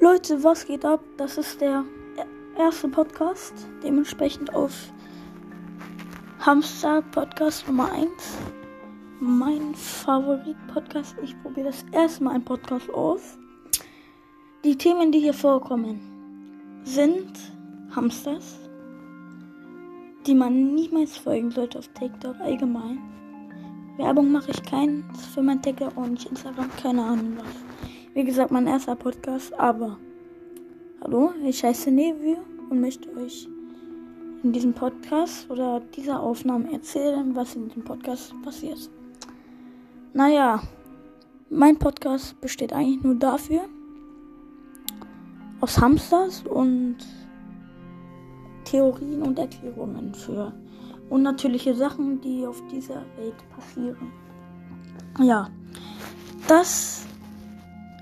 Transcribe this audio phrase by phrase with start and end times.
[0.00, 1.00] Leute, was geht ab?
[1.16, 1.84] Das ist der
[2.56, 4.92] erste Podcast, dementsprechend auf
[6.38, 8.08] Hamster Podcast Nummer 1.
[9.18, 11.16] Mein Favorit-Podcast.
[11.24, 13.38] Ich probiere das erste Mal einen Podcast aus.
[14.64, 16.00] Die Themen, die hier vorkommen,
[16.84, 17.32] sind
[17.90, 18.56] Hamsters,
[20.28, 23.00] die man niemals folgen sollte auf TikTok allgemein.
[23.96, 27.97] Werbung mache ich keins für mein TikTok und Instagram, keine Ahnung was.
[28.18, 29.96] Wie gesagt, mein erster Podcast, aber
[31.00, 33.48] hallo, ich heiße Nevio und möchte euch
[34.42, 38.90] in diesem Podcast oder dieser Aufnahme erzählen, was in diesem Podcast passiert.
[40.14, 40.60] Naja,
[41.48, 43.60] mein Podcast besteht eigentlich nur dafür,
[45.60, 46.96] aus Hamsters und
[48.64, 50.52] Theorien und Erklärungen für
[51.08, 54.10] unnatürliche Sachen, die auf dieser Welt passieren.
[55.20, 55.48] Ja,
[56.48, 57.07] das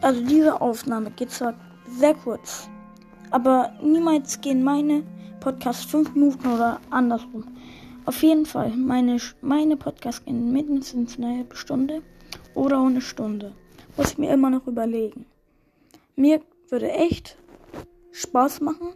[0.02, 1.54] also diese Aufnahme geht zwar
[1.98, 2.68] sehr kurz,
[3.30, 5.02] aber niemals gehen meine
[5.40, 7.44] Podcasts fünf Minuten oder andersrum.
[8.04, 12.02] Auf jeden Fall, meine, meine Podcasts gehen mindestens eine halbe Stunde
[12.54, 13.52] oder eine Stunde.
[13.96, 15.26] Muss ich mir immer noch überlegen.
[16.14, 17.36] Mir würde echt
[18.12, 18.88] Spaß machen,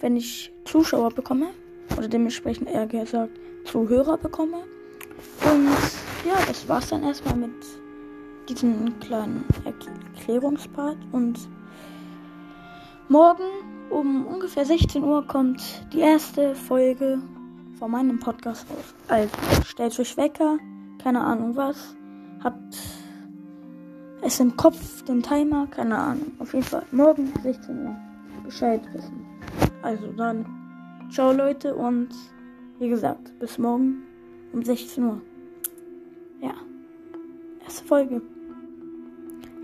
[0.00, 1.48] wenn ich Zuschauer bekomme.
[1.96, 4.64] Oder dementsprechend eher gesagt Zuhörer bekomme.
[5.44, 5.68] Und
[6.26, 7.52] ja, das war's dann erstmal mit
[8.48, 10.98] diesen kleinen Erklärungspart.
[11.12, 11.48] Und
[13.08, 13.44] morgen
[13.90, 17.18] um ungefähr 16 Uhr kommt die erste Folge
[17.78, 18.94] von meinem Podcast raus.
[19.08, 19.30] Also
[19.66, 20.58] stellt euch Wecker,
[21.02, 21.94] keine Ahnung was,
[22.42, 22.76] habt
[24.22, 26.32] es im Kopf, den Timer, keine Ahnung.
[26.38, 27.96] Auf jeden Fall morgen 16 Uhr
[28.44, 29.24] Bescheid wissen.
[29.82, 30.46] Also dann,
[31.10, 32.08] ciao Leute und
[32.78, 34.02] wie gesagt, bis morgen
[34.52, 35.20] um 16 Uhr.
[37.74, 38.22] Erste Folge.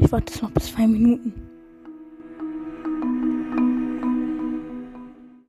[0.01, 1.33] Ich warte jetzt noch bis zwei Minuten.